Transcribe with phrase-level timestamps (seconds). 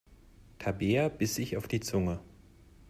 [0.57, 2.21] Tabea biss sich auf die Zunge.